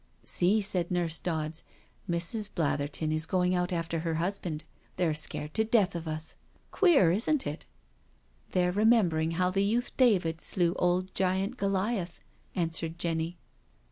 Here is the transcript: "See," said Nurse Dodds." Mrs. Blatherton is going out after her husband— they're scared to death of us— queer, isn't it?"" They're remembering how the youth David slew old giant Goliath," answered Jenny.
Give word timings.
"See," 0.23 0.61
said 0.61 0.89
Nurse 0.89 1.19
Dodds." 1.19 1.63
Mrs. 2.09 2.49
Blatherton 2.55 3.11
is 3.11 3.27
going 3.27 3.53
out 3.53 3.71
after 3.71 3.99
her 3.99 4.15
husband— 4.15 4.63
they're 4.95 5.13
scared 5.13 5.53
to 5.53 5.63
death 5.63 5.93
of 5.95 6.07
us— 6.07 6.37
queer, 6.71 7.11
isn't 7.11 7.45
it?"" 7.45 7.67
They're 8.53 8.71
remembering 8.71 9.33
how 9.37 9.51
the 9.51 9.63
youth 9.63 9.95
David 9.97 10.41
slew 10.41 10.73
old 10.79 11.13
giant 11.13 11.55
Goliath," 11.55 12.19
answered 12.55 12.97
Jenny. 12.97 13.37